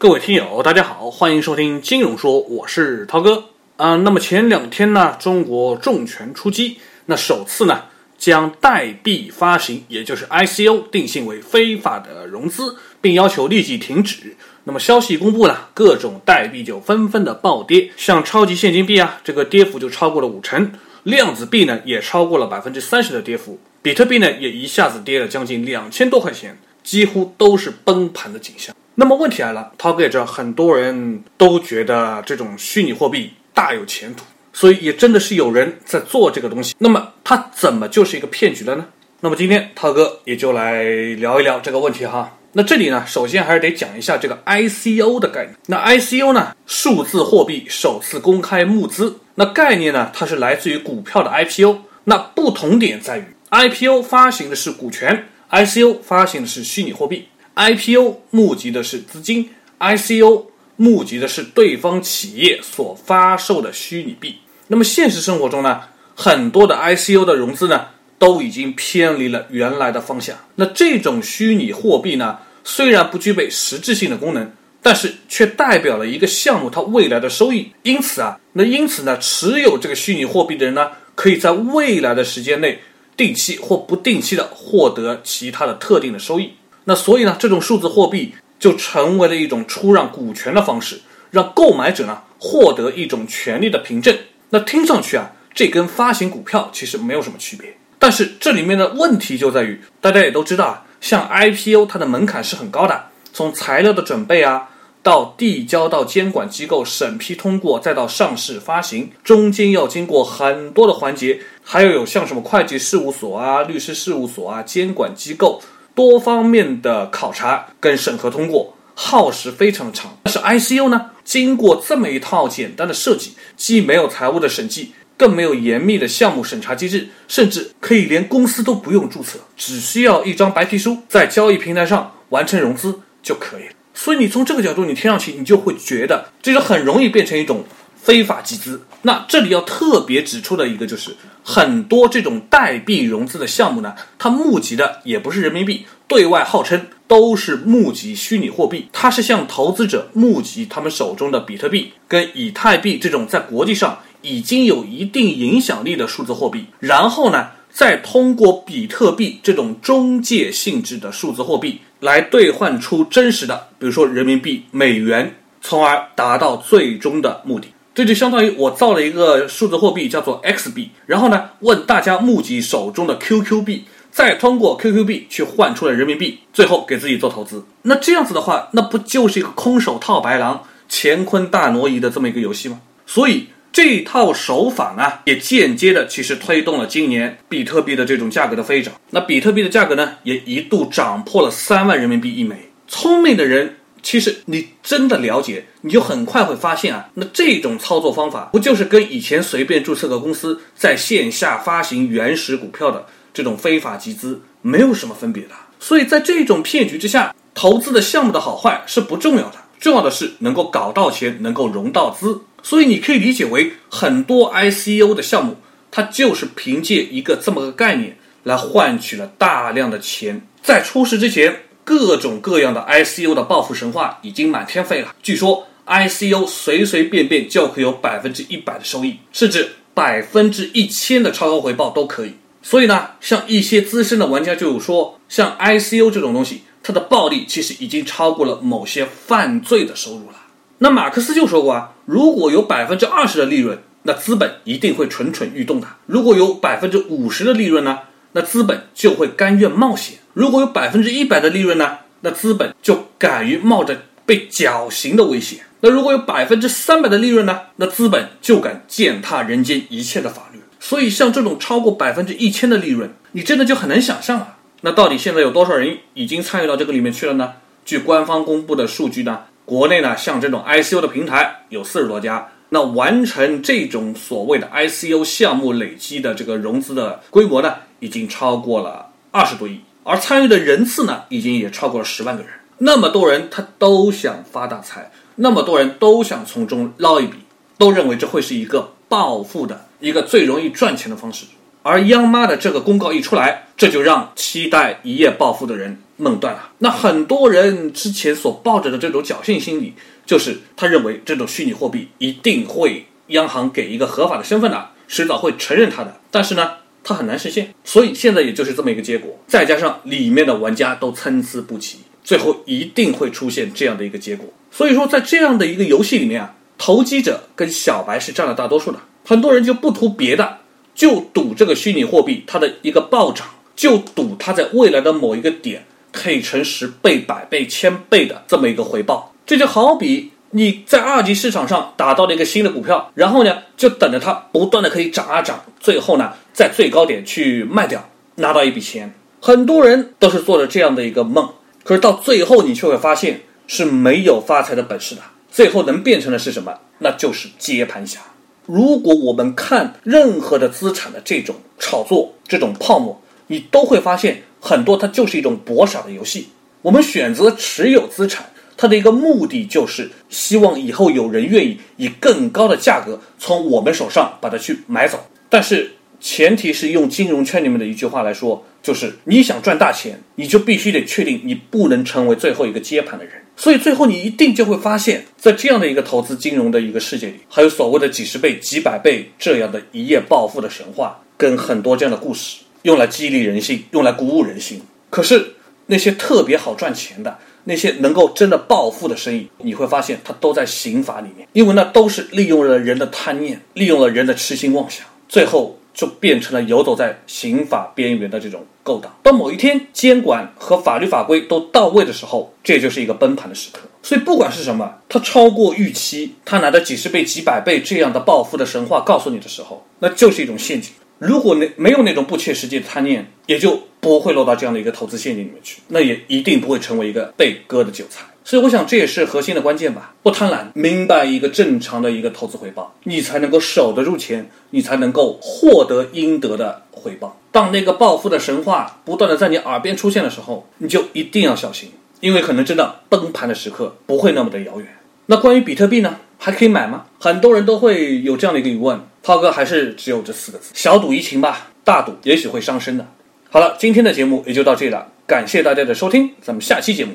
[0.00, 3.96] 各位听友，大家好，欢迎收听金融说，我是涛哥啊。
[3.96, 7.82] 那么前两天呢，中国重拳出击，那首次呢
[8.16, 14.36] 将代币发行，也就是 ICO 定性为非法的融资，并要求立即停止。
[14.62, 20.64] 那么消息公布了，各种代币就纷纷的暴跌，像超级现金币啊，这个跌幅就超过了五成；
[21.02, 28.72] 量子币呢也超过了百分之三十的跌幅，比特币呢也一下子跌了将近两千多块钱，几乎都是崩盘的景象。
[29.00, 36.74] 那么问题来了，涛哥也知道很多人都觉得这种虚拟货币大有前途，所以也真的是有人在做这个东西。
[36.78, 38.84] 那么它怎么就是一个骗局了呢？
[39.20, 42.36] 那么今天涛哥也就来聊一聊这个问题哈。
[42.54, 45.54] 那这里呢，首先还是得讲一下这个 ICO 的概念。
[45.66, 49.20] 那 ICO 呢，数字货币首次公开募资。
[49.36, 51.82] 那概念呢，它是来自于股票的 IPO。
[52.02, 57.28] 那不同点在于，IPO 发行的是股权，ICO 发行的是虚拟货币。
[57.58, 60.44] IPO 募集的是资金，ICO
[60.76, 64.36] 募集的是对方企业所发售的虚拟币。
[64.68, 65.80] 那么现实生活中呢，
[66.14, 70.36] 很多的 ICO 的融资呢，都已经偏离了原来的方向。
[70.54, 72.38] 那这种虚拟货币呢？
[72.62, 77.72] 虽然不具备实质性的功能，但是却代表了一个项目它未来的收益。
[77.82, 82.78] 因此啊，那因此呢，持有这个虚拟货币的人呢，可以在未来的时间内
[83.16, 86.52] 定期或不定期的获得其他的特定的收益。
[86.88, 90.98] 那所以呢，这种数字货币就成为了一种出让股权的方式，
[91.30, 94.16] 让购买者呢获得一种权利的凭证。
[94.48, 97.76] 那听上去啊，这跟发行股票其实没有什么区别。
[97.98, 100.86] 但是这里面的问题就在于，大家也都知道啊。
[100.98, 104.70] 像 IPO，它的门槛是很高的，从材料的准备啊，
[105.02, 115.60] 到递交到监管机构审批通过，再到上市发行，中间要经过很多的环节，还要有像什么会计事务所啊、律师事务所啊、监管机构
[115.98, 120.16] 多方面的考察跟审核通过，耗时非常长。
[120.22, 124.92] 但是 I C U 呢，经过这么一套简单的设计，既没有财务的审计。
[125.16, 133.72] 更没有严密的项目审查机制，甚至可以连公司都不用注册，只需要一张白皮书，在交易平台上完成融资就可以了。
[133.92, 137.64] 所以你从这个角度，你听上去你就会觉得这就很容易变成一种
[137.96, 138.80] 非法集资。
[139.02, 153.98] 那这里要特别指出的一个就是，很多这种代币融资的项目呢，它募集的也不是人民币，对外号称都是募集虚拟货币，它是向投资者募集他们手中的比特币跟以太币这种在国际上。
[154.20, 167.68] 已经有一定影响力的数字货币，然后呢，再通过比特币这种中介性质的数字货币来兑换出真实的，比如说人民币、美元，从而达到最终的目的。
[167.98, 177.64] 这就相当于我造了一个数字货币，叫做 X 币，然后呢，问大家募集手中的 QQ 币，再通过 QQ 币去换出了人民币，最后给自己做投资。
[177.82, 182.78] 那这样子的话，那不就是一个空手套白狼、乾坤大挪移的这么一个游戏吗？
[183.04, 183.48] 所以。
[183.70, 188.94] 这套手法呢，也间接的其实推动了今年比特币的这种价格的飞涨。
[189.10, 192.70] 那比特币的价格呢，也一度涨破了三万人民币一枚。
[192.88, 205.50] 聪明的人，其实你真的了解，你就很快会发现啊，那这种操作方法不就是跟以前随便注册个公司在线下发行原始股票的这种非法集资没有什么分别的？
[205.80, 212.40] 所以在这种骗局之下，投资的项目的好坏是不重要的，重要的是能够搞到钱，能够融到资。
[212.62, 215.56] 所以你可以理解为，很多 ICO 的项目，
[215.92, 220.42] 它就是凭借一个这么个概念来换取了大量的钱。
[220.60, 225.14] 在出事之前，各种各样的 ICO 的暴富神话已经满天飞了。
[225.22, 232.34] 据说 ICO 随随便便就可以有百分之一百的收益，甚至百分之一千的超高回报都可以。
[232.60, 240.36] 所以呢，像一些资深的玩家就有说，像 ICO 这种东西，它的暴利其实已经超过了某些犯罪的收入了。
[240.76, 248.00] 那马克思就说过啊，如果有百分之二十的利润，那资本一定会蠢蠢欲动的；如果有百分之五十的利润呢，
[248.32, 260.60] 那资本就会甘愿冒险；如果有百分之一百的利润呢，那资本就敢于冒着被绞刑的危险；那如果有百分之三百的利润呢，那资本就敢践踏人间一切的法律。
[260.78, 264.58] 所以，像这种超过百分之一千的利润，你真的就很难想象啊。
[264.82, 267.54] 那到底现在有多少人已经参与到这个里面去了呢？
[267.84, 269.40] 据官方公布的数据呢？
[269.64, 282.50] 国内呢，像这种 ICO 的平台有四十多家，那完成这种所谓的 ICO 项目累积的这个融资的规模呢，已经超过了二十多亿，而参与的人次呢，已经也超过了十万个人。
[282.78, 287.36] 那么多人他都想发大财，那么多人都想从中捞一笔，
[287.76, 291.44] 都认为这会是一个暴富的一个最容易赚钱的方式。
[291.82, 296.70] 而央妈的这个公告一出来，这就让期待一夜暴富的人梦断了。
[296.78, 299.92] 那很多人之前所抱着的这种侥幸心理，
[300.24, 306.18] 就是他认为这种虚拟货币一定会央行给一个合法的身份的，迟早会承认它的。
[306.30, 306.70] 但是呢，
[307.08, 309.34] 它很难实现，所以现在也就是这么一个结果。
[309.46, 314.46] 再加上里面的玩家都参差不齐，最后一定会出现这样的一个结果。
[314.70, 318.98] 所以说，在这样的一个游戏里面啊，投机者跟小白是占了大多数的。
[319.24, 320.58] 很多人就不图别的，
[320.94, 329.32] 就赌这个虚拟货币它的一个暴涨，就赌它在未来的某一个点可以成十倍、百倍、千倍的这么一个回报。
[329.46, 339.14] 这就好比你在二级市场上打到了一个新的股票，然后呢，就等着它不断的可以涨啊涨，最后呢，在最高点去卖掉，拿到一笔钱。
[339.40, 341.50] 很多人都是做着这样的一个梦，
[341.84, 345.22] 可是到最后你却会发现是没有发财的本事的。
[345.48, 346.74] 最后能变成的是什么？
[346.98, 348.18] 那就是接盘侠。
[348.66, 356.48] 如果我们看任何的资产的这种炒作、这种泡沫，你都会发现很多它就是一种博傻的游戏。
[356.82, 358.46] 我们选择持有资产，
[358.76, 365.24] 它的一个目的就是希望以后有人愿意以更高的价格从我们手上把它去买走。
[365.48, 373.34] 但是前提是用金融圈里面的一句话来说，就是你想赚大钱，你就必须得确定你不能成为最后一个接盘的人。
[373.56, 384.80] 所以最后你一定就会发现，在这样的一个投资金融的一个世界里，还有所谓的几十倍、几百倍这样的一夜暴富的神话，跟很多这样的故事，用来激励人心，用来鼓舞人心。
[385.10, 385.54] 可是
[385.86, 395.78] 那些特别好赚钱的，那些能够真的暴富的生意，你会发现它都在刑法里面，因为那都是利用了人的贪念，利用了人的痴心妄想，最后。
[395.98, 399.12] 就变成了游走在刑法边缘的这种勾当。
[399.20, 403.80] 当某一天监管和法律法规都到位的时候，这就是一个崩盘的时刻。
[404.00, 410.92] 所以不管是什么，它超过预期，它拿着几十倍、几百倍这样的暴富的神话告诉你的时候，那就是一种陷阱。
[411.18, 418.24] 如果那没有那种不切实际的贪念，也就不会落到这样的一个投资陷阱里面去，那也一定不会成为一个被割的韭菜。
[418.48, 420.14] 所以我想这也是核心的关键吧。
[420.22, 427.38] 不贪婪，明白一个正常的一个投资回报，你才能够守得住钱，你才能够获得应得的回报。
[427.52, 431.90] 当那个暴富的神话不断的在你耳边出现的时候，你就一定要小心，
[432.20, 434.88] 因为可能真的崩盘的时刻不会那么的遥远。
[435.26, 437.04] 那关于比特币呢，还可以买吗？
[437.18, 438.98] 很多人都会有这样的一个疑问。
[439.22, 443.06] 涛哥还是只有这四个字：小赌怡情吧，大赌也许会伤身的。
[443.50, 447.12] 好了，今天的节目也就到这里了，感谢大家的收听，咱们下期节目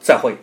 [0.00, 0.36] 再会。